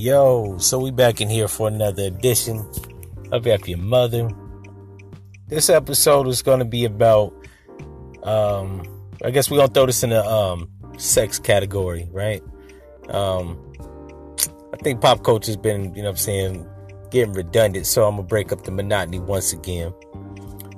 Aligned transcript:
Yo, 0.00 0.56
so 0.56 0.78
we 0.78 0.90
back 0.90 1.20
in 1.20 1.28
here 1.28 1.46
for 1.46 1.68
another 1.68 2.04
edition 2.04 2.66
of 3.32 3.46
F 3.46 3.68
Your 3.68 3.76
Mother. 3.76 4.30
This 5.48 5.68
episode 5.68 6.26
is 6.26 6.40
going 6.40 6.60
to 6.60 6.64
be 6.64 6.86
about, 6.86 7.34
um, 8.22 8.82
I 9.22 9.30
guess 9.30 9.50
we're 9.50 9.58
going 9.58 9.68
to 9.68 9.74
throw 9.74 9.84
this 9.84 10.02
in 10.02 10.08
the 10.08 10.24
um, 10.24 10.70
sex 10.96 11.38
category, 11.38 12.08
right? 12.12 12.42
Um, 13.10 13.60
I 14.72 14.78
think 14.78 15.02
pop 15.02 15.22
culture 15.22 15.50
has 15.50 15.58
been, 15.58 15.94
you 15.94 16.00
know 16.00 16.08
what 16.08 16.12
I'm 16.12 16.16
saying, 16.16 16.66
getting 17.10 17.34
redundant, 17.34 17.86
so 17.86 18.06
I'm 18.06 18.16
going 18.16 18.26
to 18.26 18.28
break 18.30 18.52
up 18.52 18.64
the 18.64 18.70
monotony 18.70 19.18
once 19.18 19.52
again. 19.52 19.92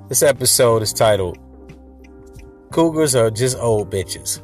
This 0.09 0.21
episode 0.21 0.81
is 0.81 0.91
titled 0.91 1.37
Cougars 2.73 3.15
Are 3.15 3.31
Just 3.31 3.57
Old 3.57 3.89
Bitches. 3.89 4.41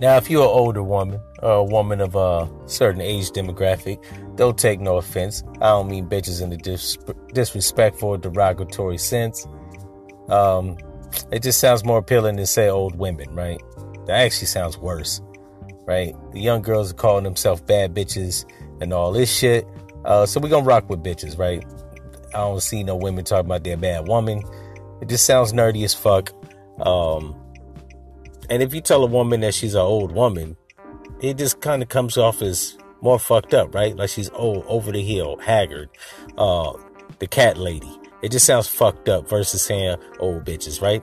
Now, 0.00 0.16
if 0.16 0.30
you're 0.30 0.42
an 0.42 0.48
older 0.48 0.82
woman, 0.82 1.20
or 1.42 1.52
a 1.52 1.64
woman 1.64 2.00
of 2.00 2.14
a 2.14 2.48
certain 2.64 3.02
age 3.02 3.30
demographic, 3.32 4.02
don't 4.36 4.56
take 4.56 4.80
no 4.80 4.96
offense. 4.96 5.42
I 5.56 5.68
don't 5.68 5.90
mean 5.90 6.08
bitches 6.08 6.42
in 6.42 6.50
a 6.52 6.56
dis- 6.56 6.96
disrespectful 7.34 8.16
derogatory 8.16 8.96
sense. 8.96 9.46
Um, 10.30 10.78
it 11.30 11.42
just 11.42 11.60
sounds 11.60 11.84
more 11.84 11.98
appealing 11.98 12.38
to 12.38 12.46
say 12.46 12.68
old 12.68 12.96
women, 12.96 13.34
right? 13.34 13.60
That 14.06 14.20
actually 14.20 14.46
sounds 14.46 14.78
worse, 14.78 15.20
right? 15.86 16.14
The 16.32 16.40
young 16.40 16.62
girls 16.62 16.92
are 16.92 16.94
calling 16.96 17.24
themselves 17.24 17.60
bad 17.60 17.94
bitches 17.94 18.46
and 18.80 18.94
all 18.94 19.12
this 19.12 19.30
shit. 19.30 19.66
Uh, 20.06 20.24
so 20.24 20.40
we're 20.40 20.48
gonna 20.48 20.64
rock 20.64 20.88
with 20.88 21.02
bitches, 21.02 21.38
right? 21.38 21.62
I 22.28 22.38
don't 22.38 22.62
see 22.62 22.82
no 22.84 22.96
women 22.96 23.24
talking 23.24 23.46
about 23.46 23.64
their 23.64 23.76
bad 23.76 24.08
woman. 24.08 24.42
It 25.02 25.08
just 25.08 25.26
sounds 25.26 25.52
nerdy 25.52 25.84
as 25.84 25.92
fuck. 25.92 26.32
Um, 26.86 27.39
and 28.50 28.62
if 28.62 28.74
you 28.74 28.80
tell 28.80 29.04
a 29.04 29.06
woman 29.06 29.40
that 29.40 29.54
she's 29.54 29.74
an 29.74 29.80
old 29.80 30.12
woman, 30.12 30.56
it 31.20 31.38
just 31.38 31.60
kind 31.60 31.82
of 31.82 31.88
comes 31.88 32.18
off 32.18 32.42
as 32.42 32.76
more 33.00 33.18
fucked 33.18 33.54
up, 33.54 33.74
right? 33.74 33.96
Like 33.96 34.10
she's 34.10 34.28
old, 34.30 34.64
over 34.66 34.90
the 34.90 35.02
hill, 35.02 35.38
haggard, 35.38 35.88
uh, 36.36 36.72
the 37.20 37.28
cat 37.28 37.56
lady. 37.56 37.90
It 38.22 38.32
just 38.32 38.44
sounds 38.44 38.66
fucked 38.66 39.08
up 39.08 39.28
versus 39.28 39.62
saying 39.62 39.96
old 40.18 40.44
bitches, 40.44 40.82
right? 40.82 41.02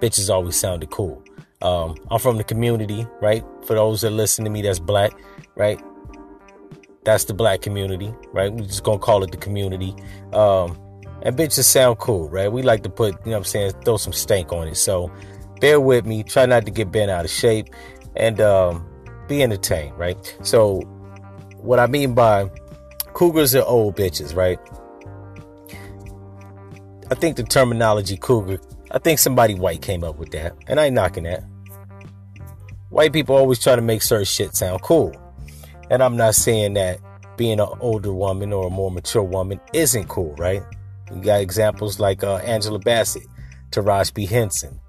Bitches 0.00 0.28
always 0.28 0.54
sounded 0.54 0.90
cool. 0.90 1.22
Um, 1.62 1.96
I'm 2.10 2.18
from 2.18 2.36
the 2.36 2.44
community, 2.44 3.06
right? 3.20 3.44
For 3.64 3.74
those 3.74 4.02
that 4.02 4.10
listen 4.10 4.44
to 4.44 4.50
me, 4.50 4.62
that's 4.62 4.78
black, 4.78 5.12
right? 5.56 5.80
That's 7.04 7.24
the 7.24 7.34
black 7.34 7.62
community, 7.62 8.14
right? 8.32 8.52
We're 8.52 8.66
just 8.66 8.84
gonna 8.84 8.98
call 8.98 9.24
it 9.24 9.30
the 9.30 9.38
community. 9.38 9.94
Um, 10.32 10.78
and 11.22 11.36
bitches 11.36 11.64
sound 11.64 11.98
cool, 11.98 12.28
right? 12.28 12.50
We 12.50 12.62
like 12.62 12.82
to 12.82 12.90
put, 12.90 13.14
you 13.24 13.30
know 13.30 13.32
what 13.32 13.36
I'm 13.38 13.44
saying, 13.44 13.72
throw 13.84 13.96
some 13.96 14.12
stank 14.12 14.52
on 14.52 14.68
it. 14.68 14.76
So 14.76 15.10
bear 15.62 15.80
with 15.80 16.04
me. 16.04 16.24
Try 16.24 16.44
not 16.44 16.66
to 16.66 16.72
get 16.72 16.90
bent 16.90 17.10
out 17.10 17.24
of 17.24 17.30
shape 17.30 17.68
and 18.16 18.40
um, 18.40 18.84
be 19.28 19.42
entertained, 19.42 19.96
right? 19.96 20.36
So, 20.42 20.80
what 21.58 21.78
I 21.78 21.86
mean 21.86 22.14
by 22.14 22.50
cougars 23.14 23.54
are 23.54 23.64
old 23.64 23.96
bitches, 23.96 24.34
right? 24.34 24.58
I 27.10 27.14
think 27.14 27.36
the 27.36 27.44
terminology 27.44 28.16
cougar, 28.16 28.58
I 28.90 28.98
think 28.98 29.20
somebody 29.20 29.54
white 29.54 29.82
came 29.82 30.02
up 30.02 30.18
with 30.18 30.32
that, 30.32 30.56
and 30.66 30.80
I 30.80 30.86
ain't 30.86 30.94
knocking 30.94 31.24
that. 31.24 31.44
White 32.88 33.12
people 33.12 33.36
always 33.36 33.60
try 33.60 33.76
to 33.76 33.82
make 33.82 34.02
certain 34.02 34.24
shit 34.24 34.56
sound 34.56 34.82
cool. 34.82 35.14
And 35.90 36.02
I'm 36.02 36.16
not 36.16 36.34
saying 36.34 36.74
that 36.74 36.98
being 37.36 37.60
an 37.60 37.68
older 37.80 38.12
woman 38.12 38.52
or 38.52 38.66
a 38.66 38.70
more 38.70 38.90
mature 38.90 39.22
woman 39.22 39.60
isn't 39.72 40.08
cool, 40.08 40.34
right? 40.36 40.62
You 41.14 41.22
got 41.22 41.40
examples 41.40 42.00
like 42.00 42.24
uh, 42.24 42.36
Angela 42.38 42.78
Bassett, 42.80 43.26
Taraji 43.70 44.14
P. 44.14 44.26
Henson, 44.26 44.80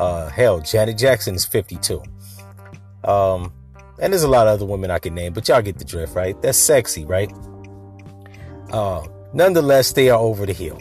uh, 0.00 0.30
hell, 0.30 0.60
Janet 0.60 0.96
Jackson 0.96 1.34
is 1.34 1.44
52. 1.44 2.02
Um, 3.04 3.52
and 4.00 4.12
there's 4.12 4.22
a 4.22 4.28
lot 4.28 4.46
of 4.46 4.54
other 4.54 4.64
women 4.64 4.90
I 4.90 4.98
can 4.98 5.14
name, 5.14 5.34
but 5.34 5.46
y'all 5.46 5.60
get 5.60 5.78
the 5.78 5.84
drift, 5.84 6.14
right? 6.16 6.40
That's 6.40 6.56
sexy, 6.56 7.04
right? 7.04 7.30
Uh, 8.72 9.06
nonetheless, 9.34 9.92
they 9.92 10.08
are 10.08 10.18
over 10.18 10.46
the 10.46 10.54
hill. 10.54 10.78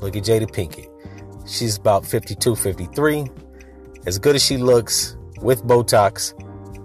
Look 0.00 0.16
at 0.16 0.24
Jada 0.24 0.50
Pinkett. 0.50 0.88
She's 1.46 1.76
about 1.76 2.06
52, 2.06 2.56
53. 2.56 3.26
As 4.06 4.18
good 4.18 4.34
as 4.34 4.42
she 4.42 4.56
looks 4.56 5.16
with 5.42 5.62
Botox, 5.64 6.32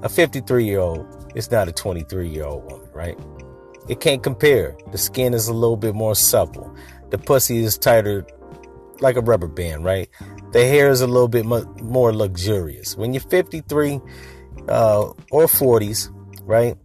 a 0.03 0.09
53 0.09 0.66
year 0.66 0.79
old 0.79 1.31
is 1.35 1.50
not 1.50 1.69
a 1.69 1.72
23 1.72 2.28
year 2.28 2.44
old 2.44 2.69
woman, 2.69 2.90
right? 2.91 3.17
It 3.88 4.01
can't 4.01 4.22
compare. 4.22 4.75
The 4.91 4.97
skin 4.97 5.34
is 5.34 5.47
a 5.47 5.53
little 5.53 5.78
bit 5.78 5.96
more 5.96 6.13
supple. 6.13 6.75
The 7.09 7.17
pussy 7.17 7.63
is 7.63 7.78
tighter 7.78 8.28
like 9.00 9.16
a 9.16 9.22
rubber 9.22 9.47
band, 9.47 9.85
right? 9.85 10.09
The 10.51 10.65
hair 10.65 10.89
is 10.89 11.01
a 11.01 11.07
little 11.07 11.27
bit 11.27 11.45
more 11.45 12.13
luxurious. 12.13 12.97
When 12.97 13.13
you're 13.13 13.21
53 13.21 13.99
uh, 14.67 15.01
or 15.31 15.45
40s, 15.45 16.09
right? 16.43 16.75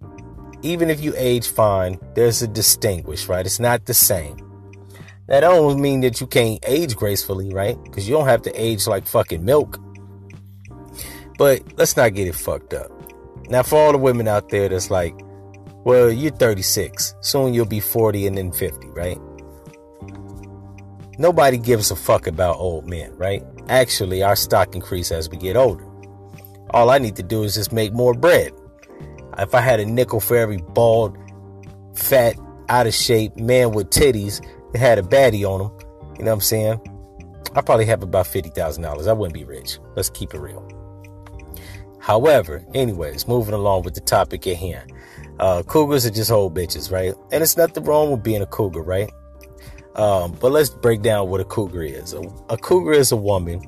Even 0.63 0.91
if 0.91 1.03
you 1.03 1.15
age 1.17 1.49
fine, 1.49 1.99
there's 2.15 2.43
a 2.43 2.49
distinguish, 2.49 3.27
right? 3.27 3.45
It's 3.45 3.61
not 3.61 3.87
the 3.87 3.95
same. 3.95 4.37
That 5.27 5.41
don't 5.41 5.81
mean 5.81 6.03
that 6.03 6.21
you 6.21 6.27
can't 6.27 6.63
age 6.67 6.95
gracefully, 6.95 7.53
right? 7.53 7.83
Because 7.85 8.07
you 8.07 8.15
don't 8.15 8.29
have 8.29 8.43
to 8.43 8.53
age 8.53 8.87
like 8.87 9.07
fucking 9.07 9.45
milk. 9.45 9.79
But 11.39 11.63
let's 11.79 11.97
not 11.97 12.15
get 12.15 12.29
it 12.29 12.35
fucked 12.35 12.75
up. 12.75 12.91
Now, 13.49 13.63
for 13.63 13.77
all 13.77 13.93
the 13.93 13.99
women 13.99 14.29
out 14.29 14.51
there 14.51 14.69
that's 14.69 14.91
like, 14.91 15.15
well, 15.85 16.11
you're 16.11 16.33
36, 16.33 17.15
soon 17.21 17.53
you'll 17.53 17.67
be 17.67 17.81
40 17.81 18.27
and 18.27 18.39
then 18.39 18.53
50, 18.53 18.89
right? 18.89 19.19
Nobody 21.19 21.59
gives 21.59 21.91
a 21.91 21.97
fuck 21.97 22.27
about 22.27 22.57
old 22.57 22.89
men, 22.89 23.15
right? 23.17 23.43
Actually, 23.69 24.23
our 24.23 24.37
stock 24.37 24.75
increase 24.75 25.11
as 25.11 25.31
we 25.31 25.37
get 25.37 25.57
older. 25.57 25.85
All 26.71 26.91
I 26.91 26.99
need 26.99 27.17
to 27.17 27.23
do 27.23 27.45
is 27.45 27.55
just 27.55 27.73
make 27.73 27.93
more 27.93 28.15
bread. 28.15 28.53
If 29.39 29.55
I 29.55 29.61
had 29.61 29.81
a 29.81 29.87
nickel 29.87 30.21
for 30.21 30.37
every 30.37 30.59
bald, 30.59 31.17
fat, 31.95 32.37
out 32.69 32.87
of 32.87 32.95
shape 32.95 33.37
man 33.37 33.73
with 33.73 33.91
titties 33.91 34.45
that 34.73 34.79
had 34.79 34.99
a 34.99 35.03
baddie 35.03 35.45
on 35.45 35.61
him, 35.61 35.71
you 36.19 36.25
know 36.25 36.31
what 36.31 36.35
I'm 36.35 36.41
saying? 36.41 36.81
I 37.55 37.61
probably 37.61 37.87
have 37.87 38.03
about 38.03 38.27
$50,000. 38.27 39.09
I 39.09 39.13
wouldn't 39.13 39.35
be 39.35 39.45
rich. 39.45 39.79
Let's 39.97 40.11
keep 40.11 40.35
it 40.35 40.41
real. 40.41 40.69
However, 42.01 42.65
anyways, 42.75 43.29
moving 43.29 43.55
along 43.55 43.85
with 43.85 43.95
the 43.95 44.01
topic 44.01 44.47
at 44.47 44.57
hand. 44.57 44.93
Uh, 45.39 45.63
cougars 45.63 46.05
are 46.05 46.11
just 46.11 46.31
old 46.31 46.55
bitches, 46.55 46.93
right? 46.93 47.15
And 47.33 47.43
it's 47.43 47.57
nothing 47.57 47.85
wrong 47.85 48.11
with 48.11 48.23
being 48.23 48.43
a 48.43 48.47
cougar, 48.47 48.83
right? 48.83 49.11
Um, 49.97 50.37
but 50.41 50.51
let's 50.51 50.71
break 50.71 51.03
down 51.03 51.29
what 51.29 51.41
a 51.41 51.45
cougar 51.45 51.83
is. 51.83 52.13
A, 52.15 52.23
a 52.49 52.57
cougar 52.57 52.93
is 52.93 53.13
a 53.13 53.17
woman 53.17 53.63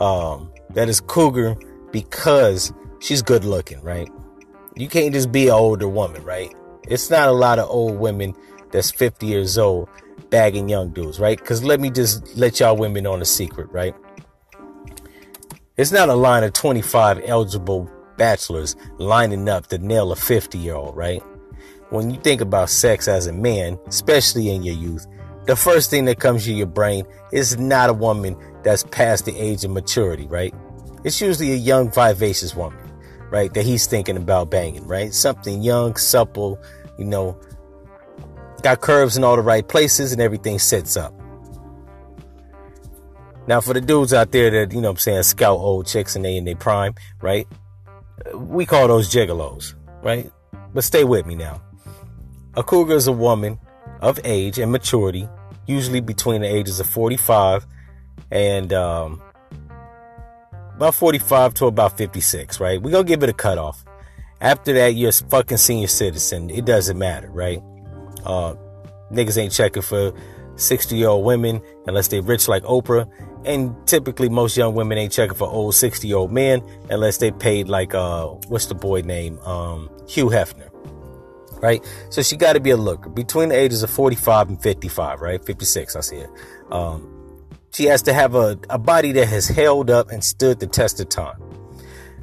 um, 0.00 0.52
that 0.70 0.88
is 0.88 1.00
cougar 1.00 1.56
because 1.90 2.72
she's 3.00 3.22
good 3.22 3.44
looking, 3.44 3.80
right? 3.82 4.08
You 4.76 4.88
can't 4.88 5.12
just 5.12 5.30
be 5.30 5.48
an 5.48 5.54
older 5.54 5.88
woman, 5.88 6.22
right? 6.24 6.54
It's 6.88 7.10
not 7.10 7.28
a 7.28 7.32
lot 7.32 7.58
of 7.58 7.68
old 7.68 7.98
women 7.98 8.34
that's 8.70 8.90
50 8.90 9.26
years 9.26 9.58
old 9.58 9.88
bagging 10.30 10.68
young 10.68 10.90
dudes, 10.90 11.20
right? 11.20 11.38
Because 11.38 11.62
let 11.62 11.78
me 11.78 11.90
just 11.90 12.36
let 12.36 12.58
y'all 12.58 12.76
women 12.76 13.06
on 13.06 13.20
a 13.20 13.24
secret, 13.26 13.70
right? 13.70 13.94
It's 15.76 15.92
not 15.92 16.08
a 16.08 16.14
line 16.14 16.42
of 16.42 16.54
25 16.54 17.22
eligible 17.24 17.90
bachelors 18.16 18.76
lining 18.98 19.48
up 19.48 19.66
to 19.68 19.78
nail 19.78 20.12
a 20.12 20.16
50 20.16 20.58
year 20.58 20.74
old, 20.74 20.96
right? 20.96 21.22
When 21.92 22.10
you 22.10 22.18
think 22.20 22.40
about 22.40 22.70
sex 22.70 23.06
as 23.06 23.26
a 23.26 23.32
man, 23.34 23.78
especially 23.86 24.48
in 24.48 24.62
your 24.62 24.74
youth, 24.74 25.06
the 25.44 25.54
first 25.54 25.90
thing 25.90 26.06
that 26.06 26.18
comes 26.18 26.46
to 26.46 26.52
your 26.52 26.66
brain 26.66 27.04
is 27.32 27.58
not 27.58 27.90
a 27.90 27.92
woman 27.92 28.34
that's 28.62 28.84
past 28.84 29.26
the 29.26 29.36
age 29.36 29.62
of 29.62 29.70
maturity, 29.70 30.26
right? 30.26 30.54
It's 31.04 31.20
usually 31.20 31.52
a 31.52 31.56
young, 31.56 31.90
vivacious 31.90 32.56
woman, 32.56 32.78
right? 33.28 33.52
That 33.52 33.66
he's 33.66 33.86
thinking 33.86 34.16
about 34.16 34.50
banging, 34.50 34.86
right? 34.86 35.12
Something 35.12 35.62
young, 35.62 35.96
supple, 35.96 36.58
you 36.98 37.04
know, 37.04 37.38
got 38.62 38.80
curves 38.80 39.18
in 39.18 39.24
all 39.24 39.36
the 39.36 39.42
right 39.42 39.68
places 39.68 40.12
and 40.12 40.22
everything 40.22 40.58
sets 40.58 40.96
up. 40.96 41.12
Now, 43.46 43.60
for 43.60 43.74
the 43.74 43.82
dudes 43.82 44.14
out 44.14 44.32
there 44.32 44.50
that, 44.50 44.72
you 44.72 44.80
know 44.80 44.90
I'm 44.90 44.96
saying, 44.96 45.24
scout 45.24 45.58
old 45.58 45.86
chicks 45.86 46.16
and 46.16 46.24
they 46.24 46.38
in 46.38 46.46
their 46.46 46.56
prime, 46.56 46.94
right? 47.20 47.46
We 48.34 48.64
call 48.64 48.88
those 48.88 49.12
gigolos, 49.12 49.74
right? 50.02 50.30
But 50.72 50.84
stay 50.84 51.04
with 51.04 51.26
me 51.26 51.34
now. 51.34 51.60
A 52.54 52.62
cougar 52.62 52.94
is 52.94 53.06
a 53.06 53.12
woman 53.12 53.58
of 54.02 54.20
age 54.24 54.58
and 54.58 54.70
maturity, 54.70 55.26
usually 55.66 56.00
between 56.00 56.42
the 56.42 56.46
ages 56.46 56.80
of 56.80 56.86
45 56.86 57.66
and 58.30 58.74
um, 58.74 59.22
about 60.76 60.94
45 60.94 61.54
to 61.54 61.66
about 61.66 61.96
56, 61.96 62.60
right? 62.60 62.82
We're 62.82 62.90
going 62.90 63.06
to 63.06 63.08
give 63.08 63.22
it 63.22 63.30
a 63.30 63.32
cutoff. 63.32 63.82
After 64.42 64.74
that, 64.74 64.88
you're 64.88 65.08
a 65.08 65.12
fucking 65.12 65.56
senior 65.56 65.86
citizen. 65.86 66.50
It 66.50 66.66
doesn't 66.66 66.98
matter, 66.98 67.30
right? 67.30 67.62
Uh, 68.26 68.54
niggas 69.10 69.38
ain't 69.38 69.52
checking 69.52 69.82
for 69.82 70.12
60 70.56 70.94
year 70.94 71.08
old 71.08 71.24
women 71.24 71.62
unless 71.86 72.08
they're 72.08 72.20
rich 72.20 72.48
like 72.48 72.64
Oprah. 72.64 73.10
And 73.46 73.74
typically, 73.86 74.28
most 74.28 74.58
young 74.58 74.74
women 74.74 74.98
ain't 74.98 75.12
checking 75.12 75.36
for 75.36 75.48
old 75.48 75.74
60 75.74 76.06
year 76.06 76.18
old 76.18 76.32
men 76.32 76.62
unless 76.90 77.16
they 77.16 77.30
paid 77.30 77.68
like, 77.68 77.94
uh, 77.94 78.26
what's 78.48 78.66
the 78.66 78.74
boy 78.74 79.00
name? 79.00 79.38
Um, 79.40 79.88
Hugh 80.06 80.26
Hefner 80.26 80.71
right? 81.62 81.82
So 82.10 82.20
she 82.22 82.36
got 82.36 82.54
to 82.54 82.60
be 82.60 82.70
a 82.70 82.76
looker 82.76 83.08
between 83.08 83.48
the 83.48 83.54
ages 83.54 83.82
of 83.82 83.90
45 83.90 84.48
and 84.50 84.62
55, 84.62 85.20
right? 85.20 85.42
56, 85.42 85.96
I 85.96 86.00
see 86.00 86.16
it. 86.16 86.30
Um, 86.70 87.08
she 87.72 87.84
has 87.84 88.02
to 88.02 88.12
have 88.12 88.34
a, 88.34 88.58
a 88.68 88.78
body 88.78 89.12
that 89.12 89.28
has 89.28 89.48
held 89.48 89.88
up 89.88 90.10
and 90.10 90.22
stood 90.22 90.60
the 90.60 90.66
test 90.66 91.00
of 91.00 91.08
time. 91.08 91.40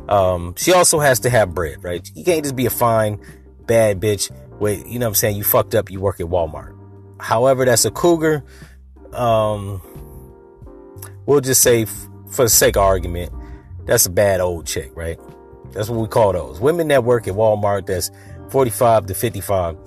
Um, 0.09 0.53
she 0.57 0.73
also 0.73 0.99
has 0.99 1.21
to 1.21 1.29
have 1.29 1.55
bread, 1.55 1.83
right? 1.83 2.07
You 2.13 2.23
can't 2.23 2.43
just 2.43 2.55
be 2.55 2.65
a 2.65 2.71
fine 2.71 3.19
bad 3.65 3.99
bitch 3.99 4.29
with, 4.59 4.85
you 4.85 4.99
know 4.99 5.05
what 5.05 5.11
I'm 5.11 5.15
saying, 5.15 5.37
you 5.37 5.43
fucked 5.43 5.73
up, 5.73 5.89
you 5.89 5.99
work 5.99 6.19
at 6.19 6.27
Walmart. 6.27 6.75
However, 7.19 7.65
that's 7.65 7.85
a 7.85 7.91
cougar. 7.91 8.43
Um, 9.13 9.81
we'll 11.25 11.41
just 11.41 11.61
say, 11.61 11.85
for 11.85 12.43
the 12.43 12.49
sake 12.49 12.75
of 12.75 12.83
argument, 12.83 13.31
that's 13.85 14.05
a 14.05 14.09
bad 14.09 14.41
old 14.41 14.65
chick, 14.65 14.91
right? 14.95 15.19
That's 15.71 15.89
what 15.89 15.99
we 15.99 16.07
call 16.07 16.33
those. 16.33 16.59
Women 16.59 16.87
that 16.89 17.03
work 17.03 17.27
at 17.27 17.35
Walmart 17.35 17.85
that's 17.85 18.11
45 18.49 19.07
to 19.07 19.13
55, 19.13 19.77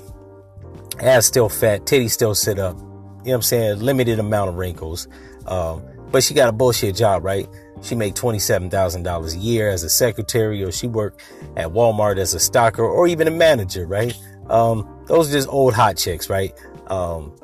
ass 1.01 1.27
still 1.27 1.49
fat, 1.49 1.85
titties 1.85 2.11
still 2.11 2.35
sit 2.35 2.59
up, 2.59 2.77
you 2.79 2.85
know 2.85 2.93
what 3.23 3.35
I'm 3.35 3.43
saying? 3.43 3.81
Limited 3.81 4.19
amount 4.19 4.51
of 4.51 4.57
wrinkles. 4.57 5.09
Um, 5.47 5.83
but 6.11 6.23
she 6.23 6.35
got 6.35 6.49
a 6.49 6.53
bullshit 6.53 6.95
job, 6.95 7.25
right? 7.25 7.49
She 7.83 7.95
made 7.95 8.15
$27,000 8.15 9.35
a 9.35 9.39
year 9.39 9.71
as 9.71 9.83
a 9.83 9.91
secretary, 9.91 10.63
or 10.63 10.71
she 10.71 10.87
worked 10.87 11.23
at 11.57 11.69
Walmart 11.69 12.19
as 12.19 12.35
a 12.35 12.39
stocker, 12.39 12.81
or 12.81 13.07
even 13.09 13.27
a 13.27 13.31
manager, 13.31 13.87
right? 13.87 14.17
Um, 14.49 15.05
those 15.07 15.31
are 15.31 15.33
just 15.33 15.49
old 15.49 15.75
hot 15.75 15.97
chicks, 15.97 16.29
right? 16.29 16.53
Um, 16.89 17.35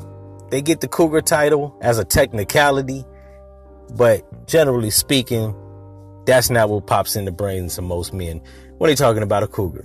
they 0.50 0.62
get 0.62 0.80
the 0.80 0.88
cougar 0.88 1.20
title 1.20 1.76
as 1.80 1.98
a 1.98 2.04
technicality, 2.04 3.04
but 3.96 4.46
generally 4.46 4.90
speaking, 4.90 5.54
that's 6.26 6.50
not 6.50 6.68
what 6.68 6.86
pops 6.86 7.16
in 7.16 7.24
the 7.24 7.32
brains 7.32 7.78
of 7.78 7.84
most 7.84 8.12
men 8.12 8.40
when 8.76 8.88
they're 8.88 8.96
talking 8.96 9.22
about 9.22 9.42
a 9.42 9.48
cougar. 9.48 9.84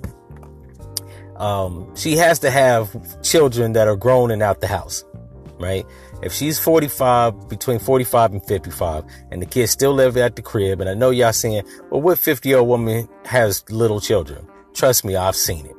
Um, 1.38 1.96
she 1.96 2.18
has 2.18 2.40
to 2.40 2.52
have 2.52 3.22
children 3.24 3.74
that 3.74 3.88
are 3.88 3.96
grown 3.96 4.32
and 4.32 4.44
out 4.44 4.62
the 4.62 4.68
house, 4.68 5.04
right? 5.60 5.86
If 6.22 6.32
she's 6.32 6.60
45, 6.60 7.50
between 7.50 7.80
45 7.80 8.34
and 8.34 8.46
55, 8.46 9.04
and 9.32 9.42
the 9.42 9.46
kids 9.46 9.72
still 9.72 9.94
live 9.94 10.16
at 10.16 10.36
the 10.36 10.42
crib, 10.42 10.80
and 10.80 10.90
I 10.90 10.94
know 10.94 11.10
y'all 11.10 11.34
saying, 11.34 11.64
well, 11.90 12.02
what 12.02 12.20
50 12.20 12.48
year 12.48 12.60
old 12.60 12.70
woman 12.70 13.10
has 13.26 13.64
little 13.70 14.00
children? 14.00 14.48
Trust 14.74 15.04
me, 15.04 15.16
I've 15.16 15.36
seen 15.36 15.66
it. 15.66 15.76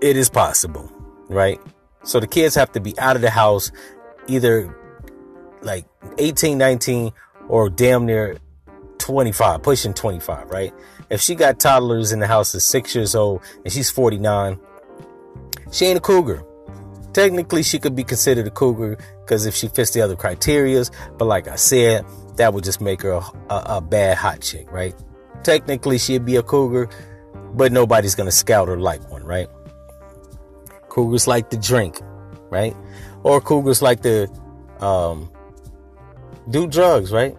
It 0.00 0.16
is 0.16 0.30
possible, 0.30 0.90
right? 1.28 1.60
So 2.04 2.20
the 2.20 2.26
kids 2.26 2.54
have 2.54 2.72
to 2.72 2.80
be 2.80 2.98
out 2.98 3.16
of 3.16 3.22
the 3.22 3.30
house 3.30 3.72
either 4.28 4.74
like 5.62 5.86
18, 6.18 6.56
19, 6.56 7.12
or 7.48 7.68
damn 7.68 8.06
near 8.06 8.38
25, 8.98 9.62
pushing 9.62 9.92
25, 9.92 10.50
right? 10.50 10.72
If 11.10 11.20
she 11.20 11.34
got 11.34 11.58
toddlers 11.58 12.12
in 12.12 12.20
the 12.20 12.26
house 12.26 12.54
at 12.54 12.62
six 12.62 12.94
years 12.94 13.14
old 13.14 13.42
and 13.64 13.72
she's 13.72 13.90
49, 13.90 14.58
she 15.72 15.86
ain't 15.86 15.98
a 15.98 16.00
cougar. 16.00 16.44
Technically, 17.12 17.64
she 17.64 17.80
could 17.80 17.96
be 17.96 18.04
considered 18.04 18.46
a 18.46 18.50
cougar 18.50 18.96
because 19.22 19.44
if 19.44 19.54
she 19.54 19.66
fits 19.66 19.90
the 19.90 20.00
other 20.00 20.14
criterias, 20.14 20.90
but 21.18 21.24
like 21.24 21.48
I 21.48 21.56
said, 21.56 22.04
that 22.36 22.54
would 22.54 22.62
just 22.62 22.80
make 22.80 23.02
her 23.02 23.10
a, 23.10 23.22
a, 23.50 23.64
a 23.76 23.80
bad 23.80 24.16
hot 24.16 24.40
chick, 24.40 24.70
right? 24.70 24.94
Technically, 25.42 25.98
she'd 25.98 26.24
be 26.24 26.36
a 26.36 26.42
cougar, 26.42 26.88
but 27.54 27.72
nobody's 27.72 28.14
gonna 28.14 28.30
scout 28.30 28.68
her 28.68 28.78
like 28.78 29.10
one, 29.10 29.24
right? 29.24 29.48
Cougars 30.88 31.26
like 31.26 31.50
to 31.50 31.56
drink, 31.56 32.00
right? 32.50 32.76
Or 33.24 33.40
cougars 33.40 33.82
like 33.82 34.02
to 34.02 34.28
um, 34.80 35.30
do 36.48 36.68
drugs, 36.68 37.10
right? 37.10 37.36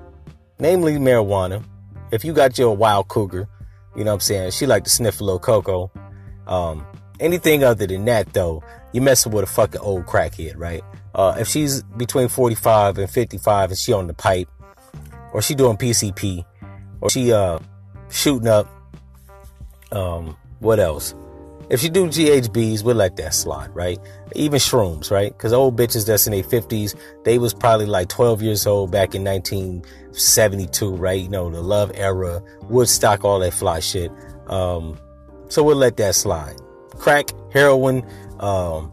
Namely 0.60 0.98
marijuana. 0.98 1.64
If 2.12 2.26
you 2.26 2.34
got 2.34 2.58
your 2.58 2.76
wild 2.76 3.08
cougar, 3.08 3.48
you 3.96 4.04
know 4.04 4.12
what 4.12 4.16
I'm 4.16 4.20
saying? 4.22 4.52
She 4.52 4.66
like 4.66 4.84
to 4.86 4.90
sniff 4.90 5.22
a 5.22 5.24
little 5.24 5.40
cocoa. 5.40 5.92
Um, 6.48 6.86
anything 7.20 7.64
other 7.64 7.88
than 7.88 8.06
that, 8.06 8.34
though, 8.34 8.64
you 8.94 9.02
messing 9.02 9.32
with 9.32 9.44
a 9.44 9.48
fucking 9.48 9.82
old 9.82 10.06
crackhead, 10.06 10.54
right? 10.58 10.84
Uh, 11.14 11.36
if 11.40 11.48
she's 11.48 11.84
between 11.84 12.28
45 12.28 12.98
and 12.98 13.10
55 13.10 13.70
and 13.72 13.78
she 13.78 13.94
on 13.94 14.08
the 14.08 14.14
pipe, 14.14 14.50
or 15.34 15.42
she 15.42 15.56
doing 15.56 15.78
PCP, 15.78 16.46
or 17.02 17.10
she 17.10 17.32
uh 17.32 17.60
shooting 18.10 18.48
up, 18.48 18.68
um, 19.92 20.38
what 20.60 20.80
else? 20.80 21.14
If 21.72 21.80
she 21.80 21.88
do 21.88 22.08
GHBs, 22.08 22.84
we'll 22.84 22.98
let 22.98 23.16
that 23.16 23.34
slide, 23.34 23.74
right? 23.74 23.98
Even 24.36 24.60
shrooms, 24.60 25.10
right? 25.10 25.32
Because 25.32 25.54
old 25.54 25.78
bitches 25.78 26.06
that's 26.06 26.28
in 26.28 26.34
their 26.34 26.44
50s, 26.44 27.00
they 27.24 27.38
was 27.38 27.54
probably 27.54 27.86
like 27.86 28.10
12 28.10 28.42
years 28.42 28.68
old 28.68 28.92
back 28.92 29.16
in 29.16 29.24
1972, 29.24 30.94
right? 30.96 31.22
You 31.22 31.30
know, 31.30 31.50
the 31.50 31.62
love 31.62 31.90
era, 31.96 32.44
Woodstock, 32.64 33.24
all 33.24 33.40
that 33.40 33.54
fly 33.54 33.80
shit. 33.80 34.12
Um, 34.48 35.00
so 35.48 35.64
we'll 35.64 35.78
let 35.78 35.96
that 35.96 36.14
slide. 36.14 36.58
Crack, 36.98 37.30
heroin, 37.54 38.06
um, 38.42 38.92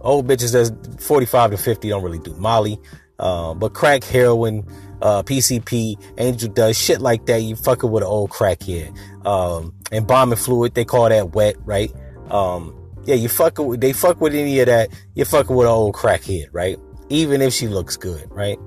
old 0.00 0.26
bitches 0.26 0.52
that's 0.52 1.06
45 1.06 1.52
to 1.52 1.56
50 1.56 1.88
don't 1.88 2.02
really 2.02 2.18
do 2.18 2.34
Molly. 2.34 2.80
Uh, 3.20 3.54
but 3.54 3.74
crack, 3.74 4.02
heroin, 4.02 4.66
uh, 5.02 5.22
PCP, 5.22 6.00
angel 6.18 6.50
dust, 6.50 6.80
shit 6.80 7.00
like 7.00 7.26
that. 7.26 7.42
You 7.42 7.56
fucking 7.56 7.90
with 7.90 8.02
an 8.02 8.08
old 8.08 8.30
crackhead. 8.30 8.96
Um, 9.26 9.74
embalming 9.92 10.36
fluid, 10.36 10.74
they 10.74 10.84
call 10.84 11.08
that 11.08 11.34
wet, 11.34 11.56
right? 11.64 11.92
Um, 12.30 12.76
yeah, 13.04 13.14
you 13.14 13.28
fucking 13.28 13.66
with, 13.66 13.80
they 13.80 13.92
fuck 13.92 14.20
with 14.20 14.34
any 14.34 14.60
of 14.60 14.66
that. 14.66 14.90
You're 15.14 15.26
fucking 15.26 15.54
with 15.54 15.66
an 15.66 15.72
old 15.72 15.94
crackhead, 15.94 16.48
right? 16.52 16.78
Even 17.08 17.42
if 17.42 17.52
she 17.52 17.68
looks 17.68 17.96
good, 17.96 18.26
right? 18.30 18.58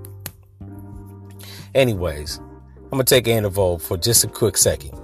Anyways, 1.75 2.39
I'm 2.39 2.89
gonna 2.91 3.03
take 3.03 3.27
an 3.27 3.33
interval 3.33 3.79
for 3.79 3.97
just 3.97 4.23
a 4.23 4.27
quick 4.27 4.57
second. 4.57 4.99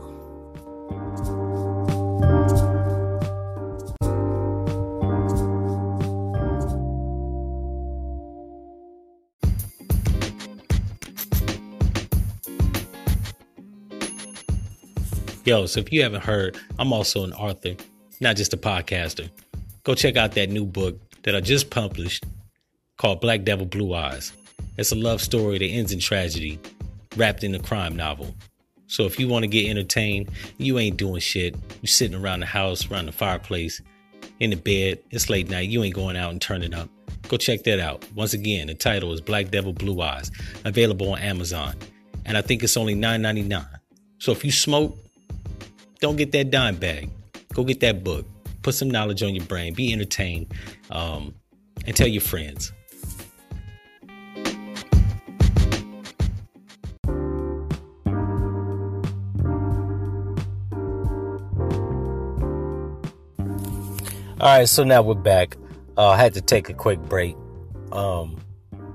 Yo, 15.50 15.66
so 15.66 15.80
if 15.80 15.92
you 15.92 16.04
haven't 16.04 16.24
heard, 16.24 16.56
I'm 16.78 16.94
also 16.94 17.24
an 17.24 17.34
author, 17.34 17.76
not 18.22 18.36
just 18.36 18.54
a 18.54 18.58
podcaster. 18.58 19.32
Go 19.84 19.96
check 19.96 20.16
out 20.16 20.34
that 20.34 20.52
new 20.52 20.64
book 20.64 21.00
that 21.24 21.36
I 21.36 21.42
just 21.42 21.72
published 21.72 22.24
called 22.98 23.20
Black 23.20 23.46
Devil 23.46 23.66
Blue 23.66 23.96
Eyes. 23.96 24.32
It's 24.78 24.92
a 24.92 24.96
love 24.96 25.22
story 25.22 25.58
that 25.58 25.66
ends 25.66 25.92
in 25.92 25.98
tragedy, 25.98 26.60
wrapped 27.16 27.44
in 27.44 27.56
a 27.56 27.60
crime 27.60 27.96
novel. 27.96 28.36
So 28.86 29.06
if 29.06 29.20
you 29.20 29.28
want 29.28 29.42
to 29.42 29.48
get 29.48 29.68
entertained, 29.68 30.30
you 30.60 30.78
ain't 30.78 30.98
doing 30.98 31.20
shit. 31.20 31.56
You're 31.82 31.88
sitting 31.88 32.22
around 32.22 32.42
the 32.42 32.46
house, 32.46 32.88
around 32.92 33.08
the 33.08 33.12
fireplace, 33.12 33.82
in 34.40 34.52
the 34.52 34.56
bed. 34.56 35.00
It's 35.10 35.32
late 35.32 35.50
night. 35.50 35.70
You 35.70 35.84
ain't 35.84 35.96
going 35.96 36.16
out 36.16 36.30
and 36.30 36.40
turning 36.40 36.76
up. 36.76 36.90
Go 37.28 37.38
check 37.38 37.64
that 37.64 37.80
out. 37.80 38.06
Once 38.14 38.36
again, 38.36 38.68
the 38.68 38.76
title 38.76 39.12
is 39.14 39.20
Black 39.20 39.50
Devil 39.50 39.74
Blue 39.74 40.00
Eyes, 40.00 40.30
available 40.64 41.12
on 41.12 41.18
Amazon. 41.18 41.74
And 42.24 42.38
I 42.38 42.44
think 42.44 42.62
it's 42.62 42.78
only 42.78 42.94
$9.99. 42.94 43.66
So 44.20 44.32
if 44.32 44.46
you 44.46 44.52
smoke, 44.52 44.96
don't 46.00 46.16
get 46.16 46.32
that 46.32 46.50
dime 46.50 46.78
bag. 46.78 47.10
Go 47.54 47.64
get 47.64 47.80
that 47.82 48.04
book. 48.04 48.26
Put 48.62 48.76
some 48.76 48.90
knowledge 48.90 49.22
on 49.24 49.36
your 49.36 49.46
brain. 49.46 49.74
Be 49.74 49.92
entertained. 49.92 50.54
Um, 50.92 51.34
and 51.86 51.96
tell 51.96 52.08
your 52.08 52.22
friends. 52.22 52.72
All 64.42 64.48
right, 64.48 64.70
so 64.70 64.86
now 64.86 65.02
we're 65.02 65.16
back. 65.16 65.58
Uh, 65.98 66.12
I 66.12 66.18
had 66.18 66.34
to 66.36 66.42
take 66.42 66.70
a 66.70 66.74
quick 66.74 67.00
break. 67.02 67.36
Um, 67.92 68.38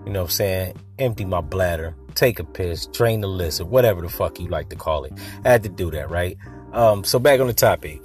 you 0.06 0.12
know 0.12 0.22
what 0.22 0.28
I'm 0.28 0.30
saying? 0.30 0.76
Empty 0.98 1.26
my 1.26 1.42
bladder, 1.42 1.94
take 2.14 2.38
a 2.38 2.44
piss, 2.44 2.86
drain 2.86 3.20
the 3.20 3.28
lizard, 3.28 3.66
whatever 3.66 4.00
the 4.00 4.08
fuck 4.08 4.40
you 4.40 4.48
like 4.48 4.70
to 4.70 4.76
call 4.76 5.04
it. 5.04 5.12
I 5.44 5.50
had 5.50 5.62
to 5.64 5.68
do 5.68 5.90
that, 5.90 6.08
right? 6.08 6.38
Um, 6.74 7.04
so 7.04 7.18
back 7.18 7.40
on 7.40 7.46
the 7.46 7.54
topic. 7.54 8.02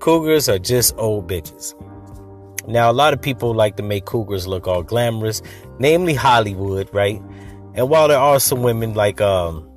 Cougars 0.00 0.48
are 0.48 0.58
just 0.58 0.94
old 0.96 1.28
bitches. 1.28 1.74
Now, 2.66 2.90
a 2.90 2.92
lot 2.92 3.12
of 3.12 3.22
people 3.22 3.54
like 3.54 3.76
to 3.76 3.82
make 3.82 4.04
cougars 4.04 4.46
look 4.46 4.66
all 4.66 4.82
glamorous, 4.82 5.42
namely 5.78 6.14
Hollywood, 6.14 6.88
right? 6.92 7.20
And 7.74 7.88
while 7.88 8.08
there 8.08 8.18
are 8.18 8.40
some 8.40 8.62
women 8.62 8.94
like 8.94 9.20
um, 9.20 9.68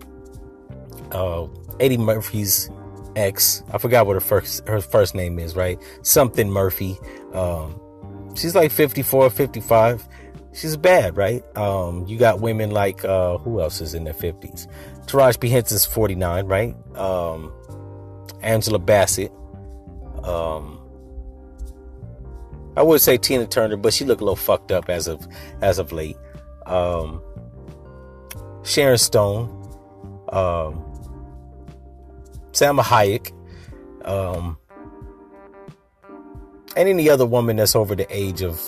uh, 1.12 1.48
Eddie 1.80 1.98
Murphy's 1.98 2.70
ex, 3.16 3.63
I 3.72 3.78
forgot 3.78 4.08
what 4.08 4.16
her 4.16 4.20
first 4.20 4.68
her 4.68 4.82
first 4.82 5.16
name 5.16 5.40
is, 5.40 5.56
right? 5.56 5.80
Something 6.02 6.50
Murphy. 6.50 6.98
Um, 7.34 7.80
she's 8.36 8.56
like 8.56 8.72
54, 8.72 9.30
55. 9.30 10.08
She's 10.54 10.78
bad, 10.78 11.18
right? 11.18 11.44
Um, 11.58 12.06
you 12.06 12.18
got 12.18 12.42
women 12.42 12.72
like 12.72 13.04
uh, 13.06 13.38
who 13.40 13.60
else 13.60 13.82
is 13.82 13.94
in 13.94 14.04
their 14.04 14.13
50s? 14.13 14.68
Taraji 15.06 15.40
P. 15.40 15.50
Henson's 15.50 15.86
49, 15.86 16.46
right? 16.46 16.75
Um, 16.96 17.52
Angela 18.43 18.79
Bassett. 18.79 19.31
Um, 20.23 20.79
I 22.75 22.81
would 22.81 23.01
say 23.01 23.17
Tina 23.17 23.45
Turner, 23.45 23.77
but 23.77 23.93
she 23.93 24.05
looked 24.05 24.21
a 24.21 24.23
little 24.23 24.35
fucked 24.35 24.71
up 24.71 24.89
as 24.89 25.07
of 25.07 25.27
as 25.62 25.79
of 25.79 25.91
late. 25.91 26.17
Um, 26.65 27.21
Sharon 28.63 28.97
Stone, 28.97 29.50
um, 30.29 30.83
Hayek, 32.53 33.31
um, 34.05 34.57
and 36.75 36.89
any 36.89 37.09
other 37.09 37.25
woman 37.25 37.57
that's 37.57 37.75
over 37.75 37.95
the 37.95 38.07
age 38.09 38.41
of 38.41 38.59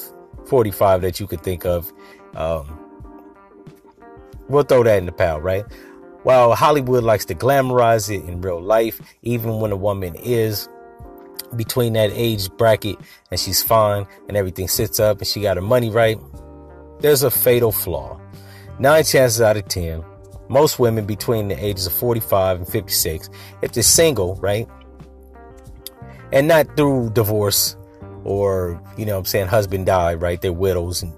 45 0.47 1.01
that 1.01 1.19
you 1.19 1.27
could 1.27 1.41
think 1.41 1.65
of. 1.65 1.91
Um, 2.35 2.79
we'll 4.49 4.63
throw 4.63 4.83
that 4.83 4.97
in 4.97 5.05
the 5.05 5.11
pile, 5.11 5.39
right? 5.39 5.65
While 6.25 6.55
Hollywood 6.55 7.03
likes 7.03 7.23
to 7.25 7.35
glamorize 7.35 8.09
it 8.09 8.27
in 8.27 8.41
real 8.41 8.59
life, 8.59 8.99
even 9.21 9.59
when 9.59 9.71
a 9.71 9.75
woman 9.75 10.15
is 10.15 10.67
between 11.55 11.93
that 11.93 12.09
age 12.13 12.49
bracket 12.57 12.97
and 13.29 13.39
she's 13.39 13.61
fine 13.61 14.07
and 14.27 14.35
everything 14.35 14.67
sits 14.67 14.99
up 14.99 15.19
and 15.19 15.27
she 15.27 15.41
got 15.41 15.57
her 15.57 15.61
money 15.61 15.91
right, 15.91 16.17
there's 16.99 17.21
a 17.21 17.29
fatal 17.29 17.71
flaw. 17.71 18.19
Nine 18.79 19.03
chances 19.03 19.39
out 19.39 19.55
of 19.55 19.67
10, 19.67 20.03
most 20.49 20.79
women 20.79 21.05
between 21.05 21.47
the 21.47 21.63
ages 21.63 21.85
of 21.85 21.93
45 21.93 22.57
and 22.57 22.67
56, 22.67 23.29
if 23.61 23.73
they're 23.73 23.83
single, 23.83 24.33
right, 24.37 24.67
and 26.31 26.47
not 26.47 26.75
through 26.75 27.11
divorce 27.11 27.77
or, 28.23 28.81
you 28.97 29.05
know 29.05 29.19
I'm 29.19 29.25
saying, 29.25 29.45
husband 29.45 29.85
died, 29.85 30.23
right, 30.23 30.41
they're 30.41 30.51
widows 30.51 31.03
and 31.03 31.13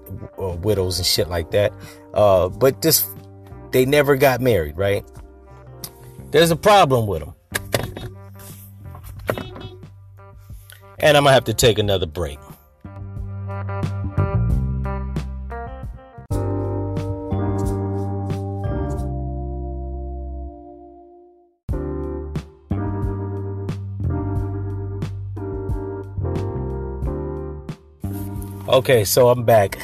widows 0.62 0.98
and 0.98 1.06
shit 1.06 1.28
like 1.28 1.50
that, 1.52 1.72
uh, 2.12 2.50
but 2.50 2.82
just, 2.82 3.08
they 3.70 3.84
never 3.84 4.16
got 4.16 4.40
married, 4.40 4.76
right? 4.76 5.04
There's 6.30 6.50
a 6.50 6.56
problem 6.56 7.06
with 7.06 7.20
them. 7.20 7.34
And 11.00 11.16
I'm 11.16 11.22
going 11.22 11.30
to 11.30 11.34
have 11.34 11.44
to 11.44 11.54
take 11.54 11.78
another 11.78 12.06
break. 12.06 12.38
Okay, 28.68 29.04
so 29.04 29.28
I'm 29.28 29.44
back. 29.44 29.78